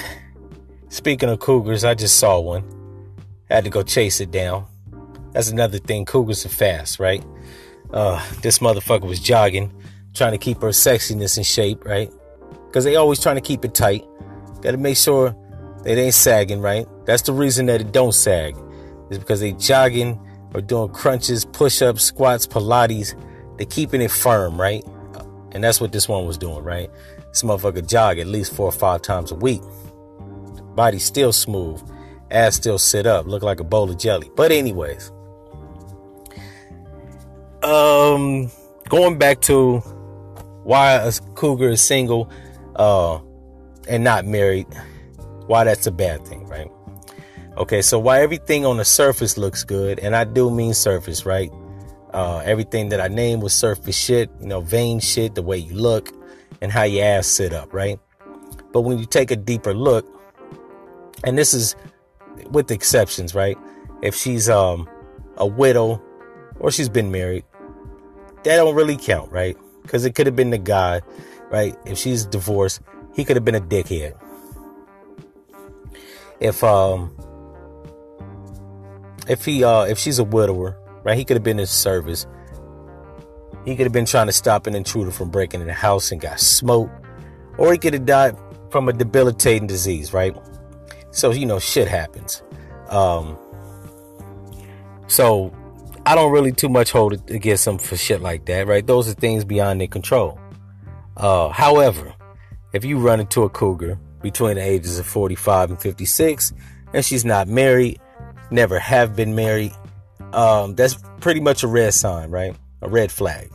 Speaking 0.88 1.28
of 1.28 1.38
cougars, 1.38 1.84
I 1.84 1.94
just 1.94 2.18
saw 2.18 2.38
one. 2.38 2.83
Had 3.50 3.64
to 3.64 3.70
go 3.70 3.82
chase 3.82 4.20
it 4.20 4.30
down. 4.30 4.66
That's 5.32 5.50
another 5.50 5.78
thing. 5.78 6.04
Cougars 6.04 6.46
are 6.46 6.50
fast, 6.50 6.98
right? 6.98 7.24
Uh, 7.92 8.24
this 8.40 8.58
motherfucker 8.60 9.06
was 9.06 9.20
jogging, 9.20 9.72
trying 10.14 10.32
to 10.32 10.38
keep 10.38 10.62
her 10.62 10.68
sexiness 10.68 11.36
in 11.36 11.44
shape, 11.44 11.84
right? 11.84 12.10
Because 12.66 12.84
they 12.84 12.96
always 12.96 13.20
trying 13.20 13.36
to 13.36 13.40
keep 13.40 13.64
it 13.64 13.74
tight. 13.74 14.04
Got 14.62 14.72
to 14.72 14.76
make 14.76 14.96
sure 14.96 15.36
it 15.84 15.98
ain't 15.98 16.14
sagging, 16.14 16.60
right? 16.60 16.86
That's 17.04 17.22
the 17.22 17.32
reason 17.32 17.66
that 17.66 17.80
it 17.80 17.92
don't 17.92 18.12
sag. 18.12 18.56
Is 19.10 19.18
because 19.18 19.40
they 19.40 19.52
jogging 19.52 20.18
or 20.54 20.60
doing 20.60 20.88
crunches, 20.90 21.44
push-ups, 21.44 22.02
squats, 22.02 22.46
Pilates. 22.46 23.14
They 23.58 23.66
keeping 23.66 24.00
it 24.00 24.10
firm, 24.10 24.60
right? 24.60 24.82
And 25.52 25.62
that's 25.62 25.80
what 25.80 25.92
this 25.92 26.08
one 26.08 26.26
was 26.26 26.38
doing, 26.38 26.64
right? 26.64 26.90
This 27.28 27.42
motherfucker 27.42 27.86
jog 27.88 28.18
at 28.18 28.26
least 28.26 28.54
four 28.54 28.66
or 28.66 28.72
five 28.72 29.02
times 29.02 29.30
a 29.30 29.34
week. 29.34 29.62
Body 30.74 30.98
still 30.98 31.32
smooth. 31.32 31.80
Ass 32.34 32.56
still 32.56 32.78
sit 32.78 33.06
up. 33.06 33.26
Look 33.26 33.42
like 33.42 33.60
a 33.60 33.64
bowl 33.64 33.90
of 33.90 33.98
jelly. 33.98 34.30
But 34.36 34.52
anyways. 34.52 35.10
Um 37.62 38.50
going 38.88 39.18
back 39.18 39.40
to 39.42 39.78
why 40.64 40.92
a 40.92 41.12
cougar 41.34 41.70
is 41.70 41.80
single 41.80 42.30
uh 42.76 43.18
and 43.88 44.04
not 44.04 44.26
married. 44.26 44.66
Why 45.46 45.64
that's 45.64 45.86
a 45.86 45.92
bad 45.92 46.26
thing, 46.26 46.46
right? 46.46 46.70
Okay, 47.56 47.82
so 47.82 48.00
why 48.00 48.20
everything 48.20 48.66
on 48.66 48.78
the 48.78 48.84
surface 48.84 49.38
looks 49.38 49.62
good, 49.62 50.00
and 50.00 50.16
I 50.16 50.24
do 50.24 50.50
mean 50.50 50.74
surface, 50.74 51.24
right? 51.24 51.52
Uh, 52.12 52.38
everything 52.44 52.88
that 52.88 53.00
I 53.00 53.06
named 53.06 53.42
was 53.42 53.52
surface 53.52 53.96
shit, 53.96 54.28
you 54.40 54.48
know, 54.48 54.60
vain 54.60 54.98
shit, 54.98 55.36
the 55.36 55.42
way 55.42 55.58
you 55.58 55.74
look, 55.74 56.10
and 56.60 56.72
how 56.72 56.82
your 56.82 57.04
ass 57.04 57.28
sit 57.28 57.52
up, 57.52 57.72
right? 57.72 58.00
But 58.72 58.80
when 58.80 58.98
you 58.98 59.06
take 59.06 59.30
a 59.30 59.36
deeper 59.36 59.72
look, 59.72 60.04
and 61.22 61.38
this 61.38 61.54
is 61.54 61.76
with 62.50 62.70
exceptions, 62.70 63.34
right? 63.34 63.56
If 64.02 64.14
she's 64.14 64.48
um 64.48 64.88
a 65.36 65.46
widow 65.46 66.02
or 66.60 66.70
she's 66.70 66.88
been 66.88 67.10
married, 67.10 67.44
that 68.44 68.56
don't 68.56 68.74
really 68.74 68.96
count, 68.96 69.30
right? 69.32 69.56
Because 69.82 70.04
it 70.04 70.14
could 70.14 70.26
have 70.26 70.36
been 70.36 70.50
the 70.50 70.58
guy, 70.58 71.00
right? 71.50 71.76
If 71.84 71.98
she's 71.98 72.26
divorced, 72.26 72.80
he 73.14 73.24
could 73.24 73.36
have 73.36 73.44
been 73.44 73.54
a 73.54 73.60
dickhead. 73.60 74.14
If 76.40 76.62
um 76.62 77.16
if 79.28 79.44
he 79.44 79.64
uh 79.64 79.84
if 79.84 79.98
she's 79.98 80.18
a 80.18 80.24
widower, 80.24 80.76
right, 81.02 81.16
he 81.16 81.24
could 81.24 81.36
have 81.36 81.44
been 81.44 81.58
in 81.58 81.66
service 81.66 82.26
he 83.64 83.76
could 83.76 83.86
have 83.86 83.92
been 83.92 84.04
trying 84.04 84.26
to 84.26 84.32
stop 84.32 84.66
an 84.66 84.74
intruder 84.74 85.10
from 85.10 85.30
breaking 85.30 85.60
in 85.60 85.66
the 85.66 85.72
house 85.72 86.12
and 86.12 86.20
got 86.20 86.38
smoked. 86.38 86.92
Or 87.56 87.72
he 87.72 87.78
could 87.78 87.94
have 87.94 88.04
died 88.04 88.36
from 88.70 88.88
a 88.88 88.92
debilitating 88.92 89.66
disease, 89.66 90.12
right? 90.12 90.36
So, 91.14 91.30
you 91.30 91.46
know, 91.46 91.60
shit 91.60 91.86
happens. 91.86 92.42
Um, 92.90 93.38
so 95.06 95.54
I 96.04 96.16
don't 96.16 96.32
really 96.32 96.50
too 96.50 96.68
much 96.68 96.90
hold 96.90 97.12
it 97.14 97.30
against 97.30 97.64
them 97.64 97.78
for 97.78 97.96
shit 97.96 98.20
like 98.20 98.46
that, 98.46 98.66
right? 98.66 98.84
Those 98.84 99.08
are 99.08 99.14
things 99.14 99.44
beyond 99.44 99.80
their 99.80 99.88
control. 99.88 100.40
Uh, 101.16 101.50
however, 101.50 102.12
if 102.72 102.84
you 102.84 102.98
run 102.98 103.20
into 103.20 103.44
a 103.44 103.48
cougar 103.48 103.98
between 104.22 104.56
the 104.56 104.62
ages 104.62 104.98
of 104.98 105.06
45 105.06 105.70
and 105.70 105.80
56 105.80 106.52
and 106.92 107.04
she's 107.04 107.24
not 107.24 107.46
married, 107.46 108.00
never 108.50 108.80
have 108.80 109.14
been 109.14 109.36
married, 109.36 109.72
um, 110.32 110.74
that's 110.74 110.96
pretty 111.20 111.40
much 111.40 111.62
a 111.62 111.68
red 111.68 111.94
sign, 111.94 112.30
right? 112.30 112.56
A 112.82 112.88
red 112.88 113.12
flag. 113.12 113.52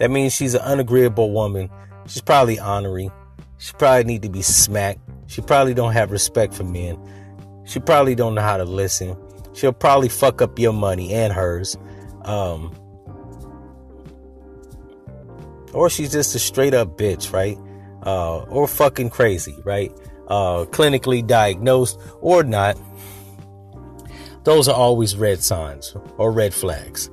That 0.00 0.10
means 0.10 0.34
she's 0.34 0.54
an 0.54 0.60
unagreeable 0.60 1.32
woman. 1.32 1.70
She's 2.06 2.20
probably 2.20 2.58
honorary. 2.58 3.10
She 3.56 3.72
probably 3.72 4.04
need 4.04 4.22
to 4.22 4.28
be 4.28 4.42
smacked. 4.42 5.00
She 5.28 5.42
probably 5.42 5.74
don't 5.74 5.92
have 5.92 6.10
respect 6.10 6.54
for 6.54 6.64
men. 6.64 6.98
She 7.64 7.78
probably 7.78 8.14
don't 8.14 8.34
know 8.34 8.42
how 8.42 8.56
to 8.56 8.64
listen. 8.64 9.16
She'll 9.52 9.74
probably 9.74 10.08
fuck 10.08 10.40
up 10.40 10.58
your 10.58 10.72
money 10.72 11.12
and 11.12 11.32
hers. 11.32 11.76
Um, 12.22 12.74
or 15.74 15.90
she's 15.90 16.10
just 16.10 16.34
a 16.34 16.38
straight 16.38 16.72
up 16.72 16.96
bitch, 16.96 17.32
right? 17.32 17.58
Uh, 18.04 18.38
or 18.44 18.66
fucking 18.66 19.10
crazy, 19.10 19.54
right? 19.64 19.92
Uh, 20.28 20.64
clinically 20.64 21.24
diagnosed 21.26 22.00
or 22.20 22.42
not. 22.42 22.78
Those 24.44 24.66
are 24.66 24.74
always 24.74 25.14
red 25.14 25.42
signs 25.42 25.94
or 26.16 26.32
red 26.32 26.54
flags. 26.54 27.10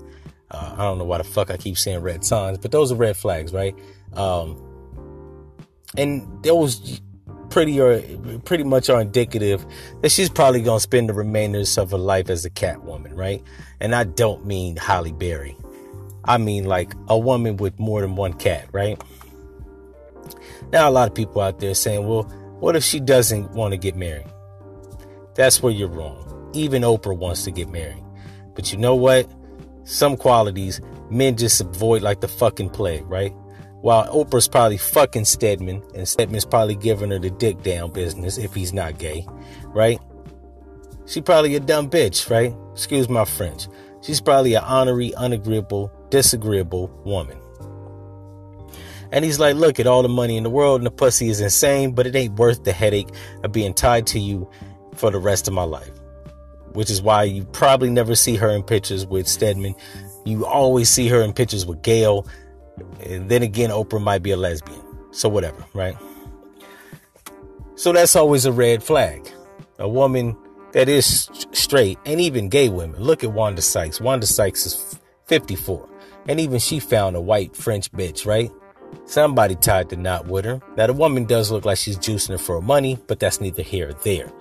Uh, 0.52 0.76
I 0.78 0.84
don't 0.84 0.98
know 0.98 1.04
why 1.04 1.18
the 1.18 1.26
fuck 1.26 1.52
I 1.52 1.58
keep 1.58 1.78
saying 1.78 2.00
red 2.00 2.24
signs, 2.24 2.60
but 2.60 2.72
those 2.72 2.94
are 2.94 2.96
red 2.96 3.18
flags, 3.18 3.52
right? 3.52 3.76
Um, 4.14 4.62
and 5.98 6.44
those 6.44 7.02
pretty 7.56 7.80
or 7.80 8.02
pretty 8.40 8.66
much 8.66 8.90
are 8.90 9.00
indicative 9.00 9.66
that 10.02 10.10
she's 10.10 10.28
probably 10.28 10.62
gonna 10.62 10.78
spend 10.78 11.08
the 11.08 11.14
remainders 11.14 11.78
of 11.78 11.92
her 11.92 11.98
life 11.98 12.30
as 12.30 12.44
a 12.44 12.50
cat 12.50 12.84
woman, 12.84 13.16
right? 13.16 13.42
And 13.80 13.96
I 13.96 14.04
don't 14.04 14.46
mean 14.46 14.76
Halle 14.76 15.14
Berry. 15.14 15.56
I 16.26 16.38
mean 16.38 16.66
like 16.66 16.94
a 17.08 17.18
woman 17.18 17.56
with 17.56 17.80
more 17.80 18.02
than 18.02 18.18
one 18.18 18.34
cat, 18.34 18.68
right? 18.74 19.02
Now 20.74 20.90
a 20.90 20.92
lot 20.92 21.08
of 21.08 21.16
people 21.16 21.42
out 21.42 21.62
there 21.62 21.74
saying, 21.74 22.06
well, 22.06 22.24
what 22.60 22.76
if 22.76 22.84
she 22.84 23.00
doesn't 23.00 23.50
want 23.52 23.72
to 23.72 23.78
get 23.78 23.96
married? 23.96 24.28
That's 25.36 25.64
where 25.64 25.72
you're 25.72 25.88
wrong. 25.88 26.52
Even 26.54 26.82
Oprah 26.82 27.18
wants 27.18 27.46
to 27.46 27.52
get 27.52 27.70
married. 27.70 28.04
But 28.54 28.74
you 28.74 28.78
know 28.78 28.96
what? 28.96 29.32
some 29.86 30.18
qualities 30.18 30.82
men 31.10 31.38
just 31.38 31.62
avoid 31.62 32.02
like 32.02 32.20
the 32.20 32.28
fucking 32.28 32.72
plague, 32.72 33.06
right? 33.06 33.34
While 33.86 34.08
Oprah's 34.08 34.48
probably 34.48 34.78
fucking 34.78 35.26
Stedman, 35.26 35.84
and 35.94 36.08
Stedman's 36.08 36.44
probably 36.44 36.74
giving 36.74 37.12
her 37.12 37.20
the 37.20 37.30
dick 37.30 37.62
down 37.62 37.92
business 37.92 38.40
if 38.40 38.52
he's 38.52 38.74
not 38.74 38.98
gay, 38.98 39.28
right? 39.66 40.00
She 41.06 41.22
probably 41.22 41.54
a 41.54 41.60
dumb 41.60 41.92
bitch, 41.92 42.28
right? 42.32 42.52
Excuse 42.72 43.08
my 43.10 43.26
French. 43.26 43.68
She's 44.02 44.20
probably 44.20 44.56
an 44.56 44.64
honorary, 44.64 45.14
unagreeable, 45.14 45.92
disagreeable 46.10 46.88
woman. 47.06 47.38
And 49.12 49.24
he's 49.24 49.38
like, 49.38 49.56
look 49.56 49.80
at 49.80 49.86
all 49.86 50.02
the 50.02 50.10
money 50.10 50.36
in 50.36 50.42
the 50.42 50.50
world 50.50 50.80
and 50.80 50.88
the 50.88 50.92
pussy 50.92 51.30
is 51.30 51.40
insane, 51.40 51.92
but 51.92 52.08
it 52.08 52.16
ain't 52.16 52.40
worth 52.40 52.64
the 52.64 52.74
headache 52.74 53.10
of 53.44 53.52
being 53.52 53.76
tied 53.76 54.08
to 54.08 54.20
you 54.20 54.50
for 54.96 55.12
the 55.12 55.20
rest 55.20 55.48
of 55.48 55.54
my 55.54 55.62
life 55.62 55.92
which 56.76 56.92
is 56.92 57.02
why 57.02 57.24
you 57.24 57.46
probably 57.46 57.90
never 57.90 58.16
see 58.16 58.36
her 58.36 58.50
in 58.50 58.62
pictures 58.62 59.06
with 59.06 59.28
Stedman. 59.28 59.76
You 60.26 60.46
always 60.46 60.90
see 60.90 61.08
her 61.08 61.22
in 61.22 61.32
pictures 61.32 61.66
with 61.66 61.82
Gayle. 61.82 62.28
And 63.04 63.30
then 63.30 63.42
again, 63.44 63.70
Oprah 63.70 64.02
might 64.02 64.24
be 64.24 64.32
a 64.32 64.38
lesbian. 64.38 64.82
So 65.12 65.30
whatever, 65.30 65.64
right? 65.74 65.98
So 67.76 67.92
that's 67.92 68.16
always 68.16 68.46
a 68.46 68.52
red 68.52 68.84
flag. 68.84 69.30
A 69.80 69.88
woman 69.88 70.38
that 70.72 70.90
is 70.90 71.30
straight, 71.52 71.98
and 72.06 72.20
even 72.20 72.50
gay 72.50 72.70
women. 72.70 73.02
Look 73.02 73.24
at 73.24 73.32
Wanda 73.32 73.62
Sykes. 73.62 74.02
Wanda 74.02 74.26
Sykes 74.26 74.66
is 74.66 75.00
54. 75.26 75.88
And 76.28 76.40
even 76.40 76.60
she 76.60 76.80
found 76.80 77.16
a 77.16 77.22
white 77.22 77.56
French 77.56 77.92
bitch, 77.92 78.26
right? 78.26 78.52
Somebody 79.06 79.56
tied 79.56 79.90
the 79.90 79.96
knot 79.96 80.28
with 80.28 80.46
her. 80.46 80.62
Now, 80.76 80.88
the 80.88 80.94
woman 80.94 81.26
does 81.26 81.52
look 81.52 81.66
like 81.66 81.78
she's 81.78 81.98
juicing 81.98 82.30
her 82.30 82.38
for 82.38 82.62
money, 82.62 82.98
but 83.08 83.20
that's 83.20 83.40
neither 83.40 83.62
here 83.62 83.90
or 83.90 83.94
there. 83.94 84.32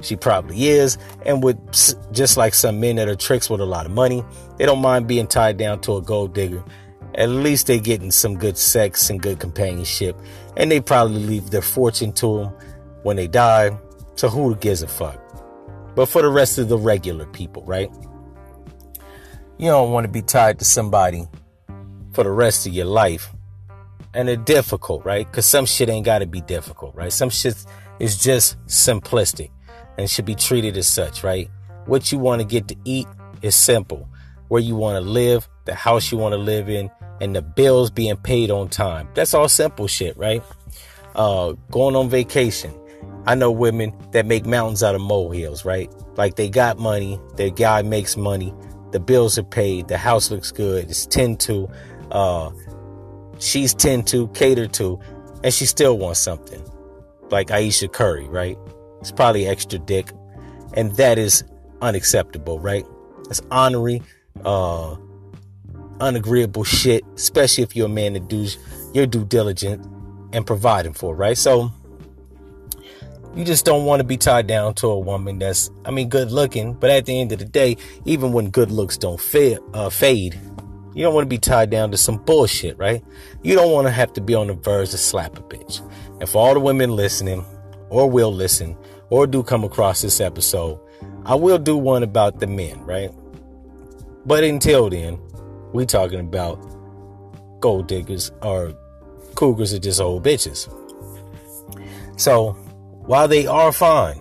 She 0.00 0.16
probably 0.16 0.68
is. 0.68 0.98
And 1.24 1.42
with 1.42 1.56
just 2.12 2.36
like 2.36 2.54
some 2.54 2.80
men 2.80 2.96
that 2.96 3.08
are 3.08 3.16
tricks 3.16 3.48
with 3.48 3.60
a 3.60 3.66
lot 3.66 3.86
of 3.86 3.92
money, 3.92 4.24
they 4.56 4.66
don't 4.66 4.80
mind 4.80 5.06
being 5.06 5.26
tied 5.26 5.56
down 5.56 5.80
to 5.82 5.96
a 5.96 6.02
gold 6.02 6.34
digger. 6.34 6.62
At 7.16 7.30
least 7.30 7.66
they 7.66 7.80
getting 7.80 8.10
some 8.10 8.36
good 8.36 8.58
sex 8.58 9.08
and 9.08 9.20
good 9.20 9.40
companionship. 9.40 10.16
And 10.56 10.70
they 10.70 10.80
probably 10.80 11.24
leave 11.24 11.50
their 11.50 11.62
fortune 11.62 12.12
to 12.14 12.38
them 12.38 12.52
when 13.02 13.16
they 13.16 13.26
die. 13.26 13.76
So 14.16 14.28
who 14.28 14.54
gives 14.56 14.82
a 14.82 14.88
fuck? 14.88 15.20
But 15.94 16.06
for 16.06 16.20
the 16.20 16.28
rest 16.28 16.58
of 16.58 16.68
the 16.68 16.78
regular 16.78 17.26
people, 17.26 17.64
right? 17.64 17.90
You 19.58 19.68
don't 19.68 19.92
want 19.92 20.04
to 20.04 20.12
be 20.12 20.20
tied 20.20 20.58
to 20.58 20.64
somebody 20.66 21.26
for 22.12 22.22
the 22.22 22.30
rest 22.30 22.66
of 22.66 22.74
your 22.74 22.86
life. 22.86 23.32
And 24.12 24.28
they're 24.28 24.36
difficult, 24.36 25.04
right? 25.04 25.26
Because 25.26 25.46
some 25.46 25.64
shit 25.64 25.88
ain't 25.88 26.04
got 26.04 26.18
to 26.18 26.26
be 26.26 26.42
difficult, 26.42 26.94
right? 26.94 27.12
Some 27.12 27.30
shit 27.30 27.54
is 27.98 28.18
just 28.18 28.62
simplistic 28.66 29.50
and 29.98 30.10
should 30.10 30.26
be 30.26 30.34
treated 30.34 30.76
as 30.76 30.86
such, 30.86 31.24
right? 31.24 31.50
What 31.86 32.12
you 32.12 32.18
want 32.18 32.42
to 32.42 32.46
get 32.46 32.68
to 32.68 32.76
eat 32.84 33.06
is 33.40 33.54
simple. 33.54 34.08
Where 34.48 34.60
you 34.60 34.76
want 34.76 35.02
to 35.02 35.10
live, 35.10 35.48
the 35.64 35.74
house 35.74 36.12
you 36.12 36.18
want 36.18 36.32
to 36.32 36.38
live 36.38 36.68
in, 36.68 36.90
and 37.20 37.34
the 37.34 37.42
bills 37.42 37.90
being 37.90 38.16
paid 38.16 38.50
on 38.50 38.68
time. 38.68 39.08
That's 39.14 39.34
all 39.34 39.48
simple 39.48 39.86
shit, 39.86 40.16
right? 40.16 40.42
Uh, 41.14 41.52
going 41.70 41.96
on 41.96 42.08
vacation. 42.10 42.72
I 43.26 43.34
know 43.34 43.50
women 43.50 43.92
that 44.12 44.26
make 44.26 44.46
mountains 44.46 44.82
out 44.82 44.94
of 44.94 45.00
molehills, 45.00 45.64
right? 45.64 45.92
Like 46.16 46.36
they 46.36 46.48
got 46.48 46.78
money, 46.78 47.20
their 47.36 47.50
guy 47.50 47.82
makes 47.82 48.16
money, 48.16 48.54
the 48.92 49.00
bills 49.00 49.36
are 49.38 49.42
paid, 49.42 49.88
the 49.88 49.98
house 49.98 50.30
looks 50.30 50.52
good, 50.52 50.88
it's 50.88 51.06
10 51.06 51.36
to, 51.38 51.68
uh, 52.12 52.50
she's 53.38 53.74
10 53.74 54.04
to, 54.04 54.28
cater 54.28 54.66
to, 54.68 55.00
and 55.42 55.52
she 55.52 55.66
still 55.66 55.98
wants 55.98 56.20
something. 56.20 56.62
Like 57.30 57.50
Ayesha 57.50 57.88
Curry, 57.88 58.28
right? 58.28 58.56
It's 59.00 59.10
probably 59.10 59.46
extra 59.46 59.78
dick. 59.78 60.12
And 60.74 60.94
that 60.96 61.18
is 61.18 61.42
unacceptable, 61.82 62.60
right? 62.60 62.86
It's 63.28 63.40
honorary, 63.50 64.02
uh, 64.44 64.96
unagreeable 66.00 66.64
shit, 66.64 67.04
especially 67.14 67.64
if 67.64 67.76
you're 67.76 67.86
a 67.86 67.90
man 67.90 68.14
that 68.14 68.28
does 68.28 68.58
your 68.94 69.06
due 69.06 69.24
diligence 69.24 69.86
and 70.32 70.46
providing 70.46 70.92
for, 70.92 71.14
right? 71.14 71.36
So 71.36 71.72
you 73.34 73.44
just 73.44 73.64
don't 73.64 73.84
want 73.84 74.00
to 74.00 74.04
be 74.04 74.16
tied 74.16 74.46
down 74.46 74.74
to 74.74 74.86
a 74.86 74.98
woman 74.98 75.38
that's, 75.38 75.70
I 75.84 75.90
mean, 75.90 76.08
good 76.08 76.32
looking, 76.32 76.72
but 76.72 76.90
at 76.90 77.04
the 77.06 77.20
end 77.20 77.32
of 77.32 77.38
the 77.38 77.44
day, 77.44 77.76
even 78.04 78.32
when 78.32 78.50
good 78.50 78.70
looks 78.70 78.96
don't 78.96 79.20
fade, 79.20 79.58
uh, 79.74 79.90
fade, 79.90 80.38
you 80.94 81.02
don't 81.02 81.14
want 81.14 81.24
to 81.24 81.28
be 81.28 81.38
tied 81.38 81.68
down 81.68 81.90
to 81.90 81.98
some 81.98 82.16
bullshit, 82.16 82.78
right? 82.78 83.04
You 83.42 83.54
don't 83.54 83.72
want 83.72 83.86
to 83.86 83.90
have 83.90 84.14
to 84.14 84.22
be 84.22 84.34
on 84.34 84.46
the 84.46 84.54
verge 84.54 84.90
to 84.90 84.98
slap 84.98 85.38
a 85.38 85.42
bitch. 85.42 85.86
And 86.20 86.28
for 86.28 86.38
all 86.38 86.54
the 86.54 86.60
women 86.60 86.96
listening, 86.96 87.44
or 87.90 88.08
will 88.08 88.32
listen, 88.32 88.74
or 89.10 89.26
do 89.26 89.42
come 89.42 89.64
across 89.64 90.00
this 90.00 90.20
episode, 90.20 90.80
I 91.26 91.34
will 91.34 91.58
do 91.58 91.76
one 91.76 92.02
about 92.02 92.40
the 92.40 92.46
men, 92.46 92.80
right? 92.86 93.10
But 94.24 94.42
until 94.42 94.88
then, 94.88 95.18
we 95.76 95.86
talking 95.86 96.20
about 96.20 96.56
gold 97.60 97.86
diggers 97.86 98.32
or 98.42 98.74
cougars 99.34 99.72
are 99.72 99.78
just 99.78 100.00
old 100.00 100.24
bitches. 100.24 100.68
So 102.18 102.52
while 103.06 103.28
they 103.28 103.46
are 103.46 103.72
fine, 103.72 104.20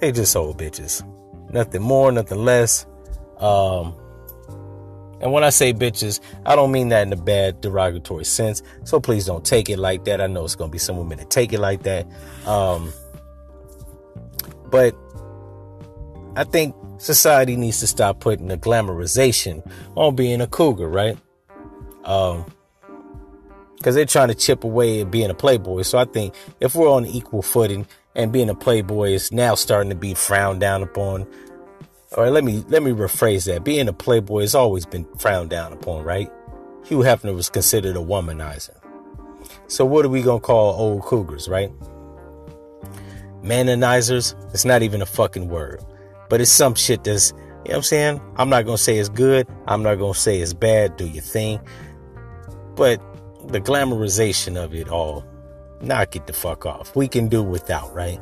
they 0.00 0.12
just 0.12 0.34
old 0.36 0.58
bitches. 0.58 1.06
Nothing 1.52 1.82
more, 1.82 2.12
nothing 2.12 2.44
less. 2.44 2.86
Um, 3.38 3.94
and 5.20 5.32
when 5.32 5.44
I 5.44 5.50
say 5.50 5.72
bitches, 5.72 6.20
I 6.46 6.56
don't 6.56 6.72
mean 6.72 6.88
that 6.88 7.06
in 7.06 7.12
a 7.12 7.16
bad, 7.16 7.60
derogatory 7.60 8.24
sense. 8.24 8.62
So 8.84 9.00
please 9.00 9.26
don't 9.26 9.44
take 9.44 9.68
it 9.68 9.78
like 9.78 10.04
that. 10.04 10.20
I 10.20 10.26
know 10.26 10.44
it's 10.44 10.56
to 10.56 10.68
be 10.68 10.78
some 10.78 10.96
women 10.96 11.18
that 11.18 11.30
take 11.30 11.52
it 11.52 11.60
like 11.60 11.82
that. 11.82 12.06
Um, 12.46 12.92
but 14.70 14.94
I 16.36 16.44
think 16.44 16.74
society 17.00 17.56
needs 17.56 17.80
to 17.80 17.86
stop 17.86 18.20
putting 18.20 18.50
a 18.52 18.56
glamorization 18.56 19.68
on 19.96 20.14
being 20.14 20.40
a 20.40 20.46
cougar, 20.46 20.88
right? 20.88 21.18
Um, 22.04 22.44
because 23.76 23.94
they're 23.94 24.04
trying 24.04 24.28
to 24.28 24.34
chip 24.34 24.62
away 24.62 25.00
at 25.00 25.10
being 25.10 25.30
a 25.30 25.34
playboy. 25.34 25.82
So 25.82 25.96
I 25.96 26.04
think 26.04 26.34
if 26.60 26.74
we're 26.74 26.90
on 26.90 27.06
equal 27.06 27.40
footing 27.40 27.86
and 28.14 28.30
being 28.30 28.50
a 28.50 28.54
playboy 28.54 29.12
is 29.12 29.32
now 29.32 29.54
starting 29.54 29.88
to 29.88 29.96
be 29.96 30.12
frowned 30.12 30.60
down 30.60 30.82
upon, 30.82 31.26
or 32.12 32.28
let 32.28 32.44
me 32.44 32.62
let 32.68 32.82
me 32.82 32.90
rephrase 32.90 33.46
that: 33.46 33.64
being 33.64 33.88
a 33.88 33.92
playboy 33.94 34.42
has 34.42 34.54
always 34.54 34.84
been 34.84 35.06
frowned 35.18 35.48
down 35.48 35.72
upon, 35.72 36.04
right? 36.04 36.30
Hugh 36.84 36.98
Hefner 36.98 37.34
was 37.34 37.48
considered 37.48 37.96
a 37.96 38.00
womanizer. 38.00 38.76
So 39.66 39.86
what 39.86 40.04
are 40.04 40.10
we 40.10 40.20
gonna 40.20 40.40
call 40.40 40.74
old 40.74 41.02
cougars, 41.02 41.48
right? 41.48 41.72
Manonizers? 43.42 44.34
It's 44.52 44.66
not 44.66 44.82
even 44.82 45.00
a 45.00 45.06
fucking 45.06 45.48
word 45.48 45.82
but 46.30 46.40
it's 46.40 46.50
some 46.50 46.74
shit 46.74 47.04
that's, 47.04 47.32
you 47.32 47.36
know 47.36 47.44
what 47.62 47.76
I'm 47.76 47.82
saying? 47.82 48.20
I'm 48.36 48.48
not 48.48 48.64
going 48.64 48.78
to 48.78 48.82
say 48.82 48.96
it's 48.96 49.10
good. 49.10 49.46
I'm 49.66 49.82
not 49.82 49.96
going 49.96 50.14
to 50.14 50.18
say 50.18 50.40
it's 50.40 50.54
bad. 50.54 50.96
Do 50.96 51.06
your 51.06 51.22
thing. 51.22 51.60
But 52.76 53.02
the 53.48 53.60
glamorization 53.60 54.56
of 54.56 54.74
it 54.74 54.88
all, 54.88 55.26
knock 55.82 56.16
it 56.16 56.26
the 56.26 56.32
fuck 56.32 56.64
off. 56.64 56.96
We 56.96 57.08
can 57.08 57.28
do 57.28 57.42
without, 57.42 57.94
right? 57.94 58.20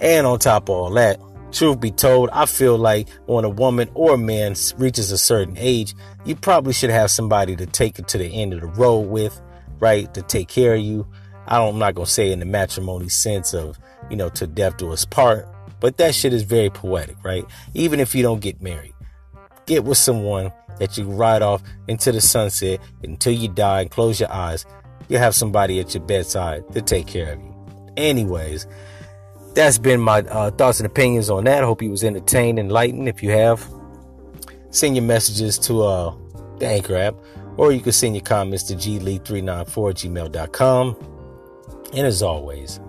And 0.00 0.26
on 0.26 0.38
top 0.38 0.70
of 0.70 0.76
all 0.76 0.90
that, 0.92 1.20
truth 1.52 1.80
be 1.80 1.90
told, 1.90 2.30
I 2.30 2.46
feel 2.46 2.78
like 2.78 3.08
when 3.26 3.44
a 3.44 3.50
woman 3.50 3.90
or 3.94 4.14
a 4.14 4.18
man 4.18 4.54
reaches 4.78 5.10
a 5.10 5.18
certain 5.18 5.56
age, 5.58 5.94
you 6.24 6.36
probably 6.36 6.72
should 6.72 6.90
have 6.90 7.10
somebody 7.10 7.56
to 7.56 7.66
take 7.66 7.98
it 7.98 8.08
to 8.08 8.18
the 8.18 8.26
end 8.26 8.54
of 8.54 8.60
the 8.60 8.68
road 8.68 9.08
with, 9.08 9.40
right? 9.80 10.12
To 10.14 10.22
take 10.22 10.48
care 10.48 10.74
of 10.74 10.80
you. 10.80 11.06
I 11.46 11.58
don't, 11.58 11.74
I'm 11.74 11.78
not 11.80 11.96
going 11.96 12.06
to 12.06 12.12
say 12.12 12.30
in 12.30 12.38
the 12.38 12.46
matrimony 12.46 13.08
sense 13.08 13.52
of, 13.54 13.78
you 14.08 14.16
know, 14.16 14.28
to 14.30 14.46
death 14.46 14.76
do 14.76 14.92
us 14.92 15.04
part, 15.04 15.48
but 15.80 15.96
that 15.96 16.14
shit 16.14 16.32
is 16.32 16.42
very 16.42 16.70
poetic, 16.70 17.16
right? 17.24 17.44
Even 17.74 18.00
if 18.00 18.14
you 18.14 18.22
don't 18.22 18.40
get 18.40 18.62
married, 18.62 18.94
get 19.66 19.84
with 19.84 19.98
someone 19.98 20.52
that 20.78 20.96
you 20.96 21.04
ride 21.04 21.42
off 21.42 21.62
into 21.88 22.12
the 22.12 22.20
sunset 22.20 22.80
until 23.02 23.32
you 23.32 23.48
die 23.48 23.82
and 23.82 23.90
close 23.90 24.20
your 24.20 24.32
eyes. 24.32 24.64
You'll 25.08 25.20
have 25.20 25.34
somebody 25.34 25.80
at 25.80 25.94
your 25.94 26.02
bedside 26.04 26.70
to 26.72 26.82
take 26.82 27.06
care 27.06 27.34
of 27.34 27.40
you. 27.40 27.54
Anyways, 27.96 28.66
that's 29.54 29.78
been 29.78 30.00
my 30.00 30.20
uh, 30.20 30.50
thoughts 30.52 30.80
and 30.80 30.86
opinions 30.86 31.28
on 31.30 31.44
that. 31.44 31.62
I 31.62 31.66
hope 31.66 31.82
you 31.82 31.90
was 31.90 32.04
entertained, 32.04 32.58
and 32.58 32.68
enlightened. 32.68 33.08
If 33.08 33.22
you 33.22 33.30
have, 33.30 33.68
send 34.70 34.96
your 34.96 35.04
messages 35.04 35.58
to 35.60 35.82
uh, 35.82 36.14
the 36.58 36.66
Anchor 36.66 36.96
app, 36.96 37.14
or 37.56 37.72
you 37.72 37.80
can 37.80 37.92
send 37.92 38.14
your 38.14 38.24
comments 38.24 38.64
to 38.64 38.74
glee394 38.74 39.66
gmail.com. 39.66 40.96
And 41.92 42.06
as 42.06 42.22
always, 42.22 42.80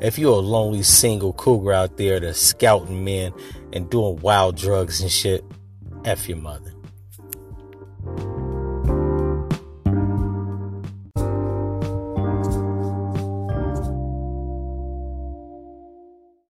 if 0.00 0.18
you're 0.18 0.32
a 0.32 0.36
lonely 0.36 0.82
single 0.82 1.32
cougar 1.32 1.72
out 1.72 1.96
there 1.96 2.20
that's 2.20 2.40
scouting 2.40 3.04
men 3.04 3.32
and 3.72 3.90
doing 3.90 4.20
wild 4.20 4.56
drugs 4.56 5.00
and 5.00 5.10
shit, 5.10 5.44
F 6.04 6.28
your 6.28 6.38
mother. 6.38 6.69